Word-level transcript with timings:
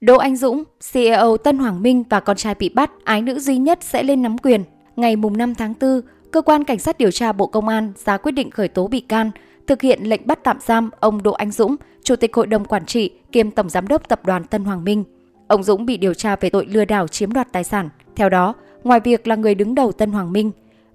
Đỗ 0.00 0.16
Anh 0.16 0.36
Dũng, 0.36 0.64
CEO 0.92 1.36
Tân 1.36 1.58
Hoàng 1.58 1.82
Minh 1.82 2.04
và 2.10 2.20
con 2.20 2.36
trai 2.36 2.54
bị 2.54 2.68
bắt, 2.68 2.90
ái 3.04 3.22
nữ 3.22 3.38
duy 3.38 3.58
nhất 3.58 3.78
sẽ 3.82 4.02
lên 4.02 4.22
nắm 4.22 4.38
quyền. 4.38 4.64
Ngày 4.96 5.16
5 5.16 5.54
tháng 5.54 5.74
4, 5.80 6.00
Cơ 6.30 6.42
quan 6.42 6.64
Cảnh 6.64 6.78
sát 6.78 6.98
điều 6.98 7.10
tra 7.10 7.32
Bộ 7.32 7.46
Công 7.46 7.68
an 7.68 7.92
ra 8.04 8.16
quyết 8.16 8.32
định 8.32 8.50
khởi 8.50 8.68
tố 8.68 8.86
bị 8.88 9.00
can, 9.00 9.30
thực 9.66 9.82
hiện 9.82 10.02
lệnh 10.02 10.26
bắt 10.26 10.38
tạm 10.44 10.56
giam 10.60 10.90
ông 11.00 11.22
Đỗ 11.22 11.32
Anh 11.32 11.50
Dũng, 11.50 11.76
Chủ 12.02 12.16
tịch 12.16 12.34
Hội 12.34 12.46
đồng 12.46 12.64
Quản 12.64 12.86
trị 12.86 13.10
kiêm 13.32 13.50
Tổng 13.50 13.68
Giám 13.68 13.88
đốc 13.88 14.08
Tập 14.08 14.26
đoàn 14.26 14.44
Tân 14.44 14.64
Hoàng 14.64 14.84
Minh. 14.84 15.04
Ông 15.46 15.62
Dũng 15.62 15.86
bị 15.86 15.96
điều 15.96 16.14
tra 16.14 16.36
về 16.36 16.50
tội 16.50 16.66
lừa 16.66 16.84
đảo 16.84 17.08
chiếm 17.08 17.32
đoạt 17.32 17.52
tài 17.52 17.64
sản. 17.64 17.88
Theo 18.16 18.28
đó, 18.28 18.54
ngoài 18.84 19.00
việc 19.00 19.26
là 19.26 19.36
người 19.36 19.54
đứng 19.54 19.74
đầu 19.74 19.92
Tân 19.92 20.12
Hoàng 20.12 20.32
Minh, 20.32 20.50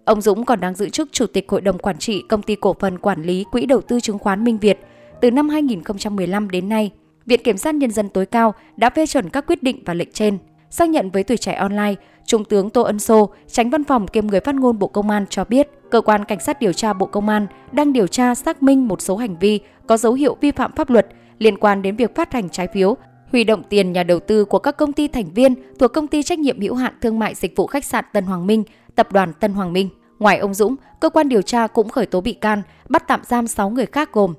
ông 0.06 0.22
Dũng 0.22 0.46
còn 0.46 0.60
đang 0.60 0.76
giữ 0.76 0.90
chức 0.90 1.10
Chủ 1.12 1.28
tịch 1.28 1.50
Hội 1.50 1.62
đồng 1.62 1.78
Quản 1.78 1.98
trị 1.98 2.24
Công 2.30 2.42
ty 2.42 2.56
Cổ 2.56 2.76
phần 2.80 2.98
Quản 2.98 3.24
lý 3.24 3.46
Quỹ 3.52 3.66
đầu 3.66 3.82
tư 3.82 4.00
chứng 4.00 4.20
khoán 4.20 4.44
Minh 4.44 4.58
Việt 4.58 4.80
từ 5.22 5.32
năm 5.32 5.50
2015 5.50 6.50
đến 6.50 6.70
nay. 6.70 6.92
Viện 7.26 7.44
Kiểm 7.44 7.58
sát 7.58 7.76
Nhân 7.76 7.92
dân 7.92 8.10
tối 8.10 8.26
cao 8.26 8.54
đã 8.78 8.90
phê 8.90 9.08
chuẩn 9.08 9.30
các 9.30 9.46
quyết 9.48 9.64
định 9.64 9.84
và 9.86 9.94
lệnh 9.94 10.12
trên. 10.14 10.38
Xác 10.70 10.90
nhận 10.90 11.10
với 11.10 11.24
tuổi 11.24 11.38
trẻ 11.38 11.54
online, 11.54 11.94
Trung 12.26 12.46
tướng 12.46 12.70
Tô 12.70 12.82
Ân 12.82 13.00
Sô, 13.00 13.30
tránh 13.48 13.70
văn 13.70 13.84
phòng 13.84 14.08
kiêm 14.08 14.28
người 14.28 14.40
phát 14.40 14.56
ngôn 14.56 14.80
Bộ 14.80 14.88
Công 14.88 15.10
an 15.10 15.26
cho 15.30 15.44
biết, 15.44 15.70
cơ 15.92 16.02
quan 16.02 16.26
cảnh 16.26 16.40
sát 16.40 16.60
điều 16.60 16.74
tra 16.74 16.94
Bộ 16.94 17.06
Công 17.06 17.30
an 17.30 17.48
đang 17.72 17.94
điều 17.94 18.08
tra 18.08 18.36
xác 18.36 18.64
minh 18.64 18.88
một 18.88 19.02
số 19.02 19.18
hành 19.18 19.40
vi 19.40 19.60
có 19.88 19.98
dấu 19.98 20.14
hiệu 20.14 20.38
vi 20.42 20.52
phạm 20.52 20.72
pháp 20.72 20.90
luật 20.90 21.08
liên 21.40 21.58
quan 21.58 21.82
đến 21.82 21.96
việc 21.96 22.16
phát 22.16 22.34
hành 22.34 22.50
trái 22.50 22.68
phiếu, 22.74 22.98
huy 23.32 23.44
động 23.44 23.64
tiền 23.70 23.92
nhà 23.92 24.04
đầu 24.04 24.20
tư 24.20 24.46
của 24.46 24.60
các 24.60 24.78
công 24.78 24.94
ty 24.94 25.08
thành 25.08 25.34
viên 25.34 25.56
thuộc 25.80 25.94
công 25.94 26.08
ty 26.08 26.24
trách 26.24 26.40
nhiệm 26.40 26.62
hữu 26.62 26.76
hạn 26.76 26.94
thương 27.02 27.20
mại 27.20 27.36
dịch 27.36 27.56
vụ 27.56 27.68
khách 27.68 27.86
sạn 27.86 28.06
Tân 28.14 28.26
Hoàng 28.26 28.48
Minh, 28.48 28.64
tập 28.96 29.12
đoàn 29.12 29.34
Tân 29.40 29.54
Hoàng 29.54 29.74
Minh. 29.74 29.90
Ngoài 30.20 30.38
ông 30.38 30.54
Dũng, 30.54 30.76
cơ 31.00 31.10
quan 31.10 31.30
điều 31.30 31.42
tra 31.42 31.68
cũng 31.68 31.90
khởi 31.90 32.06
tố 32.06 32.22
bị 32.22 32.34
can, 32.34 32.62
bắt 32.90 33.04
tạm 33.08 33.22
giam 33.24 33.48
6 33.48 33.70
người 33.70 33.86
khác 33.86 34.14
gồm 34.14 34.34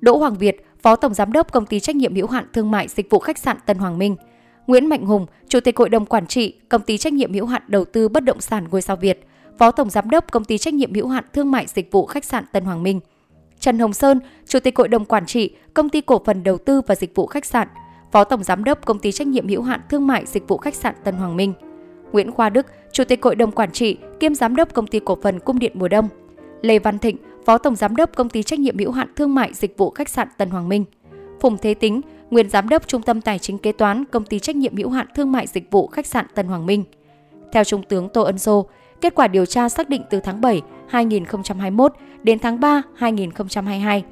Đỗ 0.00 0.16
Hoàng 0.16 0.34
Việt, 0.34 0.66
Phó 0.82 0.96
Tổng 0.96 1.14
Giám 1.14 1.32
đốc 1.32 1.52
Công 1.52 1.66
ty 1.66 1.80
Trách 1.80 1.96
nhiệm 1.96 2.14
hữu 2.14 2.26
hạn 2.26 2.44
Thương 2.52 2.70
mại 2.70 2.88
Dịch 2.88 3.10
vụ 3.10 3.18
Khách 3.18 3.38
sạn 3.38 3.56
Tân 3.66 3.78
Hoàng 3.78 3.98
Minh, 3.98 4.16
Nguyễn 4.66 4.86
Mạnh 4.86 5.06
Hùng, 5.06 5.26
Chủ 5.48 5.60
tịch 5.60 5.76
Hội 5.76 5.88
đồng 5.88 6.06
Quản 6.06 6.26
trị 6.26 6.54
Công 6.68 6.82
ty 6.82 6.98
Trách 6.98 7.12
nhiệm 7.12 7.32
hữu 7.32 7.46
hạn 7.46 7.62
Đầu 7.68 7.84
tư 7.84 8.08
Bất 8.08 8.24
động 8.24 8.40
sản 8.40 8.66
Ngôi 8.70 8.82
sao 8.82 8.96
Việt, 8.96 9.26
Phó 9.58 9.70
Tổng 9.70 9.90
Giám 9.90 10.10
đốc 10.10 10.30
Công 10.32 10.44
ty 10.44 10.58
Trách 10.58 10.74
nhiệm 10.74 10.94
hữu 10.94 11.08
hạn 11.08 11.24
Thương 11.32 11.50
mại 11.50 11.66
Dịch 11.66 11.92
vụ 11.92 12.06
Khách 12.06 12.24
sạn 12.24 12.44
Tân 12.52 12.64
Hoàng 12.64 12.82
Minh, 12.82 13.00
Trần 13.60 13.78
Hồng 13.78 13.92
Sơn, 13.92 14.20
Chủ 14.46 14.60
tịch 14.60 14.78
Hội 14.78 14.88
đồng 14.88 15.04
Quản 15.04 15.26
trị 15.26 15.50
Công 15.74 15.88
ty 15.88 16.00
Cổ 16.00 16.22
phần 16.24 16.42
Đầu 16.42 16.58
tư 16.58 16.80
và 16.86 16.94
Dịch 16.94 17.14
vụ 17.14 17.26
Khách 17.26 17.44
sạn, 17.44 17.68
Phó 18.12 18.24
Tổng 18.24 18.44
Giám 18.44 18.64
đốc 18.64 18.86
Công 18.86 18.98
ty 18.98 19.12
Trách 19.12 19.26
nhiệm 19.26 19.48
hữu 19.48 19.62
hạn 19.62 19.80
Thương 19.88 20.06
mại 20.06 20.26
Dịch 20.26 20.48
vụ 20.48 20.58
Khách 20.58 20.74
sạn 20.74 20.94
Tân 21.04 21.14
Hoàng 21.14 21.36
Minh, 21.36 21.52
Nguyễn 22.12 22.32
Khoa 22.32 22.50
Đức, 22.50 22.66
Chủ 22.92 23.04
tịch 23.04 23.22
Hội 23.22 23.34
đồng 23.34 23.52
Quản 23.52 23.72
trị 23.72 23.96
kiêm 24.20 24.34
Giám 24.34 24.56
đốc 24.56 24.74
Công 24.74 24.86
ty 24.86 25.00
Cổ 25.00 25.18
phần 25.22 25.40
Cung 25.40 25.58
điện 25.58 25.72
Mùa 25.74 25.88
Đông, 25.88 26.08
Lê 26.62 26.78
Văn 26.78 26.98
Thịnh, 26.98 27.16
Phó 27.46 27.58
Tổng 27.58 27.76
Giám 27.76 27.96
đốc 27.96 28.16
Công 28.16 28.28
ty 28.28 28.42
Trách 28.42 28.58
nhiệm 28.58 28.78
hữu 28.78 28.90
hạn 28.90 29.08
Thương 29.16 29.34
mại 29.34 29.54
Dịch 29.54 29.78
vụ 29.78 29.90
Khách 29.90 30.08
sạn 30.08 30.28
Tân 30.36 30.50
Hoàng 30.50 30.68
Minh, 30.68 30.84
Phùng 31.40 31.58
Thế 31.58 31.74
Tính, 31.74 32.00
nguyên 32.30 32.48
Giám 32.48 32.68
đốc 32.68 32.88
Trung 32.88 33.02
tâm 33.02 33.20
Tài 33.20 33.38
chính 33.38 33.58
Kế 33.58 33.72
toán 33.72 34.04
Công 34.04 34.24
ty 34.24 34.38
Trách 34.38 34.56
nhiệm 34.56 34.76
hữu 34.76 34.90
hạn 34.90 35.06
Thương 35.14 35.32
mại 35.32 35.46
Dịch 35.46 35.70
vụ 35.70 35.86
Khách 35.86 36.06
sạn 36.06 36.26
Tân 36.34 36.46
Hoàng 36.46 36.66
Minh. 36.66 36.84
Theo 37.52 37.64
Trung 37.64 37.82
tướng 37.82 38.08
Tô 38.08 38.22
Ân 38.22 38.38
Sô, 38.38 38.66
kết 39.00 39.14
quả 39.14 39.28
điều 39.28 39.46
tra 39.46 39.68
xác 39.68 39.88
định 39.88 40.02
từ 40.10 40.20
tháng 40.20 40.40
7 40.40 40.62
2021 40.88 41.92
đến 42.22 42.38
tháng 42.38 42.60
3 42.60 42.82
2022, 42.94 44.04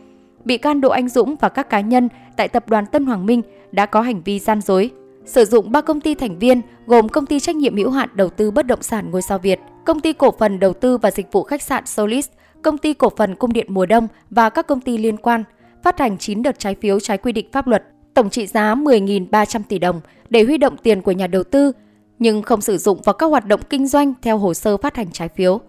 bị 0.44 0.58
can 0.58 0.80
Đỗ 0.80 0.88
Anh 0.88 1.08
Dũng 1.08 1.36
và 1.36 1.48
các 1.48 1.70
cá 1.70 1.80
nhân 1.80 2.08
tại 2.36 2.48
tập 2.48 2.68
đoàn 2.68 2.86
Tân 2.86 3.06
Hoàng 3.06 3.26
Minh 3.26 3.42
đã 3.72 3.86
có 3.86 4.00
hành 4.00 4.22
vi 4.22 4.38
gian 4.38 4.60
dối, 4.60 4.90
sử 5.24 5.44
dụng 5.44 5.72
ba 5.72 5.80
công 5.80 6.00
ty 6.00 6.14
thành 6.14 6.38
viên 6.38 6.60
gồm 6.86 7.08
công 7.08 7.26
ty 7.26 7.40
trách 7.40 7.56
nhiệm 7.56 7.76
hữu 7.76 7.90
hạn 7.90 8.08
đầu 8.14 8.28
tư 8.28 8.50
bất 8.50 8.66
động 8.66 8.82
sản 8.82 9.10
ngôi 9.10 9.22
sao 9.22 9.38
Việt, 9.38 9.60
công 9.84 10.00
ty 10.00 10.12
cổ 10.12 10.30
phần 10.38 10.60
đầu 10.60 10.72
tư 10.72 10.98
và 10.98 11.10
dịch 11.10 11.32
vụ 11.32 11.42
khách 11.42 11.62
sạn 11.62 11.86
Solis, 11.86 12.28
công 12.62 12.78
ty 12.78 12.94
cổ 12.94 13.12
phần 13.16 13.34
cung 13.34 13.52
điện 13.52 13.66
mùa 13.68 13.86
đông 13.86 14.08
và 14.30 14.50
các 14.50 14.66
công 14.66 14.80
ty 14.80 14.98
liên 14.98 15.16
quan, 15.16 15.44
phát 15.82 15.98
hành 15.98 16.18
9 16.18 16.42
đợt 16.42 16.58
trái 16.58 16.74
phiếu 16.74 17.00
trái 17.00 17.18
quy 17.18 17.32
định 17.32 17.46
pháp 17.52 17.66
luật, 17.66 17.84
tổng 18.14 18.30
trị 18.30 18.46
giá 18.46 18.74
10.300 18.74 19.60
tỷ 19.68 19.78
đồng 19.78 20.00
để 20.30 20.44
huy 20.44 20.58
động 20.58 20.76
tiền 20.76 21.02
của 21.02 21.12
nhà 21.12 21.26
đầu 21.26 21.42
tư, 21.44 21.72
nhưng 22.18 22.42
không 22.42 22.60
sử 22.60 22.78
dụng 22.78 23.02
vào 23.02 23.12
các 23.12 23.26
hoạt 23.26 23.46
động 23.46 23.60
kinh 23.70 23.86
doanh 23.86 24.14
theo 24.22 24.38
hồ 24.38 24.54
sơ 24.54 24.76
phát 24.76 24.96
hành 24.96 25.12
trái 25.12 25.28
phiếu. 25.28 25.60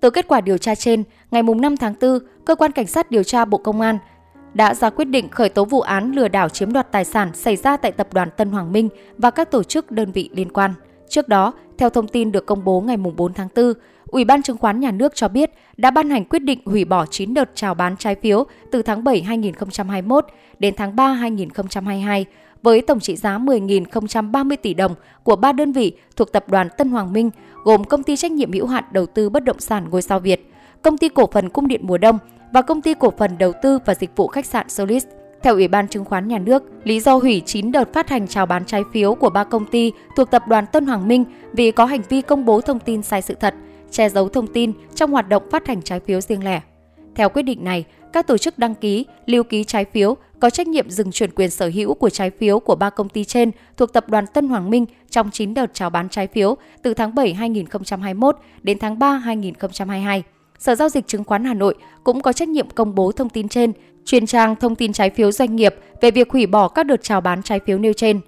Từ 0.00 0.10
kết 0.10 0.28
quả 0.28 0.40
điều 0.40 0.58
tra 0.58 0.74
trên, 0.74 1.04
ngày 1.30 1.42
5 1.42 1.76
tháng 1.76 1.94
4, 2.00 2.18
Cơ 2.44 2.54
quan 2.54 2.72
Cảnh 2.72 2.86
sát 2.86 3.10
điều 3.10 3.22
tra 3.22 3.44
Bộ 3.44 3.58
Công 3.58 3.80
an 3.80 3.98
đã 4.54 4.74
ra 4.74 4.90
quyết 4.90 5.04
định 5.04 5.28
khởi 5.28 5.48
tố 5.48 5.64
vụ 5.64 5.80
án 5.80 6.12
lừa 6.12 6.28
đảo 6.28 6.48
chiếm 6.48 6.72
đoạt 6.72 6.92
tài 6.92 7.04
sản 7.04 7.34
xảy 7.34 7.56
ra 7.56 7.76
tại 7.76 7.92
tập 7.92 8.08
đoàn 8.12 8.28
Tân 8.36 8.50
Hoàng 8.50 8.72
Minh 8.72 8.88
và 9.18 9.30
các 9.30 9.50
tổ 9.50 9.62
chức 9.62 9.90
đơn 9.90 10.12
vị 10.12 10.30
liên 10.32 10.52
quan. 10.52 10.74
Trước 11.08 11.28
đó, 11.28 11.52
theo 11.82 11.90
thông 11.90 12.08
tin 12.08 12.32
được 12.32 12.46
công 12.46 12.64
bố 12.64 12.80
ngày 12.80 12.96
4 12.96 13.32
tháng 13.32 13.48
4, 13.56 13.72
Ủy 14.06 14.24
ban 14.24 14.42
chứng 14.42 14.58
khoán 14.58 14.80
nhà 14.80 14.90
nước 14.90 15.14
cho 15.14 15.28
biết 15.28 15.50
đã 15.76 15.90
ban 15.90 16.10
hành 16.10 16.24
quyết 16.24 16.38
định 16.38 16.58
hủy 16.64 16.84
bỏ 16.84 17.06
9 17.06 17.34
đợt 17.34 17.50
chào 17.54 17.74
bán 17.74 17.96
trái 17.96 18.14
phiếu 18.14 18.44
từ 18.70 18.82
tháng 18.82 19.04
7 19.04 19.22
2021 19.22 20.26
đến 20.58 20.74
tháng 20.76 20.96
3 20.96 21.12
2022 21.12 22.26
với 22.62 22.80
tổng 22.80 23.00
trị 23.00 23.16
giá 23.16 23.38
10.030 23.38 24.56
tỷ 24.62 24.74
đồng 24.74 24.94
của 25.22 25.36
ba 25.36 25.52
đơn 25.52 25.72
vị 25.72 25.92
thuộc 26.16 26.32
tập 26.32 26.44
đoàn 26.48 26.68
Tân 26.78 26.88
Hoàng 26.88 27.12
Minh 27.12 27.30
gồm 27.64 27.84
công 27.84 28.02
ty 28.02 28.16
trách 28.16 28.32
nhiệm 28.32 28.52
hữu 28.52 28.66
hạn 28.66 28.84
đầu 28.92 29.06
tư 29.06 29.30
bất 29.30 29.44
động 29.44 29.60
sản 29.60 29.86
Ngôi 29.90 30.02
sao 30.02 30.20
Việt, 30.20 30.50
công 30.82 30.98
ty 30.98 31.08
cổ 31.08 31.28
phần 31.32 31.48
Cung 31.48 31.68
điện 31.68 31.80
mùa 31.84 31.98
đông 31.98 32.18
và 32.52 32.62
công 32.62 32.82
ty 32.82 32.94
cổ 32.94 33.12
phần 33.18 33.38
đầu 33.38 33.52
tư 33.62 33.78
và 33.86 33.94
dịch 33.94 34.16
vụ 34.16 34.26
khách 34.26 34.46
sạn 34.46 34.68
Solis. 34.68 35.06
Theo 35.42 35.54
Ủy 35.54 35.68
ban 35.68 35.88
Chứng 35.88 36.04
khoán 36.04 36.28
Nhà 36.28 36.38
nước, 36.38 36.62
lý 36.84 37.00
do 37.00 37.14
hủy 37.16 37.42
9 37.46 37.72
đợt 37.72 37.92
phát 37.92 38.08
hành 38.08 38.28
chào 38.28 38.46
bán 38.46 38.64
trái 38.64 38.82
phiếu 38.92 39.14
của 39.14 39.30
ba 39.30 39.44
công 39.44 39.66
ty 39.66 39.92
thuộc 40.16 40.30
tập 40.30 40.48
đoàn 40.48 40.66
Tân 40.72 40.86
Hoàng 40.86 41.08
Minh 41.08 41.24
vì 41.52 41.70
có 41.70 41.84
hành 41.84 42.02
vi 42.08 42.22
công 42.22 42.44
bố 42.44 42.60
thông 42.60 42.78
tin 42.78 43.02
sai 43.02 43.22
sự 43.22 43.34
thật, 43.34 43.54
che 43.90 44.08
giấu 44.08 44.28
thông 44.28 44.46
tin 44.46 44.72
trong 44.94 45.12
hoạt 45.12 45.28
động 45.28 45.42
phát 45.50 45.66
hành 45.66 45.82
trái 45.82 46.00
phiếu 46.00 46.20
riêng 46.20 46.44
lẻ. 46.44 46.60
Theo 47.14 47.28
quyết 47.28 47.42
định 47.42 47.64
này, 47.64 47.84
các 48.12 48.26
tổ 48.26 48.38
chức 48.38 48.58
đăng 48.58 48.74
ký, 48.74 49.06
lưu 49.26 49.42
ký 49.42 49.64
trái 49.64 49.84
phiếu 49.84 50.16
có 50.40 50.50
trách 50.50 50.68
nhiệm 50.68 50.90
dừng 50.90 51.12
chuyển 51.12 51.30
quyền 51.34 51.50
sở 51.50 51.70
hữu 51.74 51.94
của 51.94 52.10
trái 52.10 52.30
phiếu 52.30 52.58
của 52.58 52.74
ba 52.74 52.90
công 52.90 53.08
ty 53.08 53.24
trên 53.24 53.50
thuộc 53.76 53.92
tập 53.92 54.08
đoàn 54.08 54.26
Tân 54.26 54.48
Hoàng 54.48 54.70
Minh 54.70 54.86
trong 55.10 55.30
9 55.30 55.54
đợt 55.54 55.74
chào 55.74 55.90
bán 55.90 56.08
trái 56.08 56.26
phiếu 56.26 56.56
từ 56.82 56.94
tháng 56.94 57.14
7 57.14 57.34
2021 57.34 58.36
đến 58.62 58.78
tháng 58.78 58.98
3 58.98 59.16
2022. 59.16 60.22
Sở 60.62 60.74
Giao 60.74 60.88
dịch 60.88 61.06
Chứng 61.06 61.24
khoán 61.24 61.44
Hà 61.44 61.54
Nội 61.54 61.74
cũng 62.04 62.20
có 62.20 62.32
trách 62.32 62.48
nhiệm 62.48 62.70
công 62.70 62.94
bố 62.94 63.12
thông 63.12 63.28
tin 63.28 63.48
trên, 63.48 63.72
truyền 64.04 64.26
trang 64.26 64.56
thông 64.56 64.74
tin 64.74 64.92
trái 64.92 65.10
phiếu 65.10 65.32
doanh 65.32 65.56
nghiệp 65.56 65.74
về 66.00 66.10
việc 66.10 66.30
hủy 66.30 66.46
bỏ 66.46 66.68
các 66.68 66.86
đợt 66.86 67.02
chào 67.02 67.20
bán 67.20 67.42
trái 67.42 67.60
phiếu 67.66 67.78
nêu 67.78 67.92
trên. 67.92 68.20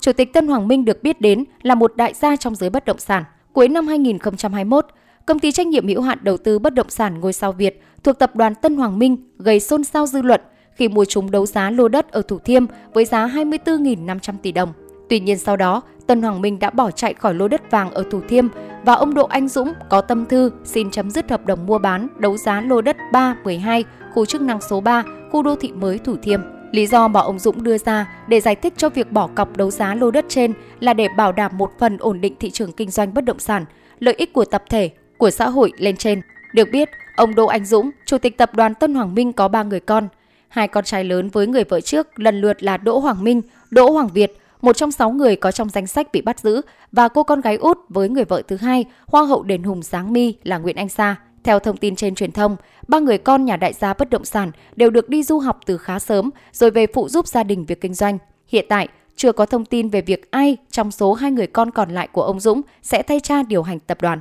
Chủ 0.00 0.12
tịch 0.12 0.32
Tân 0.32 0.48
Hoàng 0.48 0.68
Minh 0.68 0.84
được 0.84 1.02
biết 1.02 1.20
đến 1.20 1.44
là 1.62 1.74
một 1.74 1.96
đại 1.96 2.14
gia 2.14 2.36
trong 2.36 2.54
giới 2.54 2.70
bất 2.70 2.84
động 2.84 2.98
sản. 2.98 3.24
Cuối 3.52 3.68
năm 3.68 3.86
2021, 3.86 4.86
công 5.26 5.38
ty 5.38 5.52
trách 5.52 5.66
nhiệm 5.66 5.88
hữu 5.88 6.00
hạn 6.00 6.18
đầu 6.22 6.36
tư 6.36 6.58
bất 6.58 6.74
động 6.74 6.90
sản 6.90 7.20
ngôi 7.20 7.32
sao 7.32 7.52
Việt 7.52 7.82
thuộc 8.04 8.18
tập 8.18 8.36
đoàn 8.36 8.54
Tân 8.54 8.76
Hoàng 8.76 8.98
Minh 8.98 9.16
gây 9.38 9.60
xôn 9.60 9.84
xao 9.84 10.06
dư 10.06 10.22
luận 10.22 10.40
khi 10.76 10.88
mua 10.88 11.04
chúng 11.04 11.30
đấu 11.30 11.46
giá 11.46 11.70
lô 11.70 11.88
đất 11.88 12.10
ở 12.12 12.22
Thủ 12.22 12.38
Thiêm 12.38 12.66
với 12.94 13.04
giá 13.04 13.26
24.500 13.26 14.34
tỷ 14.42 14.52
đồng. 14.52 14.72
Tuy 15.08 15.20
nhiên 15.20 15.38
sau 15.38 15.56
đó, 15.56 15.82
Tân 16.06 16.22
Hoàng 16.22 16.40
Minh 16.40 16.58
đã 16.58 16.70
bỏ 16.70 16.90
chạy 16.90 17.14
khỏi 17.14 17.34
lô 17.34 17.48
đất 17.48 17.70
vàng 17.70 17.90
ở 17.90 18.04
Thủ 18.10 18.20
Thiêm 18.28 18.48
và 18.84 18.94
ông 18.94 19.14
Đỗ 19.14 19.26
Anh 19.26 19.48
Dũng 19.48 19.72
có 19.88 20.00
tâm 20.00 20.26
thư 20.26 20.50
xin 20.64 20.90
chấm 20.90 21.10
dứt 21.10 21.30
hợp 21.30 21.46
đồng 21.46 21.66
mua 21.66 21.78
bán 21.78 22.08
đấu 22.18 22.36
giá 22.36 22.60
lô 22.60 22.80
đất 22.80 22.96
312 23.12 23.84
khu 24.14 24.26
chức 24.26 24.40
năng 24.40 24.60
số 24.60 24.80
3, 24.80 25.04
khu 25.30 25.42
đô 25.42 25.56
thị 25.56 25.72
mới 25.72 25.98
Thủ 25.98 26.16
Thiêm. 26.22 26.40
Lý 26.72 26.86
do 26.86 27.08
mà 27.08 27.20
ông 27.20 27.38
Dũng 27.38 27.62
đưa 27.62 27.78
ra 27.78 28.08
để 28.28 28.40
giải 28.40 28.56
thích 28.56 28.72
cho 28.76 28.88
việc 28.88 29.12
bỏ 29.12 29.28
cọc 29.34 29.56
đấu 29.56 29.70
giá 29.70 29.94
lô 29.94 30.10
đất 30.10 30.24
trên 30.28 30.52
là 30.80 30.94
để 30.94 31.08
bảo 31.16 31.32
đảm 31.32 31.58
một 31.58 31.70
phần 31.78 31.98
ổn 32.00 32.20
định 32.20 32.34
thị 32.40 32.50
trường 32.50 32.72
kinh 32.72 32.90
doanh 32.90 33.14
bất 33.14 33.24
động 33.24 33.38
sản, 33.38 33.64
lợi 33.98 34.14
ích 34.18 34.32
của 34.32 34.44
tập 34.44 34.64
thể, 34.70 34.90
của 35.18 35.30
xã 35.30 35.48
hội 35.48 35.72
lên 35.78 35.96
trên. 35.96 36.20
Được 36.54 36.68
biết, 36.72 36.88
ông 37.16 37.34
Đỗ 37.34 37.46
Anh 37.46 37.64
Dũng, 37.64 37.90
chủ 38.06 38.18
tịch 38.18 38.38
tập 38.38 38.54
đoàn 38.54 38.74
Tân 38.74 38.94
Hoàng 38.94 39.14
Minh 39.14 39.32
có 39.32 39.48
3 39.48 39.62
người 39.62 39.80
con. 39.80 40.08
Hai 40.48 40.68
con 40.68 40.84
trai 40.84 41.04
lớn 41.04 41.28
với 41.28 41.46
người 41.46 41.64
vợ 41.64 41.80
trước 41.80 42.20
lần 42.20 42.40
lượt 42.40 42.62
là 42.62 42.76
Đỗ 42.76 42.98
Hoàng 42.98 43.24
Minh, 43.24 43.42
Đỗ 43.70 43.90
Hoàng 43.90 44.08
Việt, 44.08 44.36
một 44.62 44.76
trong 44.76 44.92
sáu 44.92 45.10
người 45.10 45.36
có 45.36 45.52
trong 45.52 45.68
danh 45.68 45.86
sách 45.86 46.12
bị 46.12 46.20
bắt 46.20 46.40
giữ, 46.40 46.60
và 46.92 47.08
cô 47.08 47.22
con 47.22 47.40
gái 47.40 47.56
út 47.56 47.78
với 47.88 48.08
người 48.08 48.24
vợ 48.24 48.42
thứ 48.48 48.56
hai, 48.56 48.84
Hoa 49.06 49.22
hậu 49.22 49.42
đền 49.42 49.62
hùng 49.62 49.82
Giáng 49.82 50.12
Mi 50.12 50.34
là 50.42 50.58
Nguyễn 50.58 50.76
Anh 50.76 50.88
Sa. 50.88 51.16
Theo 51.44 51.58
thông 51.58 51.76
tin 51.76 51.96
trên 51.96 52.14
truyền 52.14 52.32
thông, 52.32 52.56
ba 52.88 52.98
người 52.98 53.18
con 53.18 53.44
nhà 53.44 53.56
đại 53.56 53.72
gia 53.72 53.94
bất 53.94 54.10
động 54.10 54.24
sản 54.24 54.50
đều 54.76 54.90
được 54.90 55.08
đi 55.08 55.22
du 55.22 55.38
học 55.38 55.60
từ 55.66 55.78
khá 55.78 55.98
sớm 55.98 56.30
rồi 56.52 56.70
về 56.70 56.86
phụ 56.94 57.08
giúp 57.08 57.26
gia 57.26 57.42
đình 57.42 57.64
việc 57.64 57.80
kinh 57.80 57.94
doanh. 57.94 58.18
Hiện 58.48 58.66
tại, 58.68 58.88
chưa 59.16 59.32
có 59.32 59.46
thông 59.46 59.64
tin 59.64 59.88
về 59.88 60.00
việc 60.00 60.30
ai 60.30 60.56
trong 60.70 60.90
số 60.90 61.12
hai 61.12 61.30
người 61.30 61.46
con 61.46 61.70
còn 61.70 61.90
lại 61.90 62.08
của 62.12 62.22
ông 62.22 62.40
Dũng 62.40 62.60
sẽ 62.82 63.02
thay 63.02 63.20
cha 63.20 63.42
điều 63.42 63.62
hành 63.62 63.80
tập 63.80 63.98
đoàn. 64.00 64.20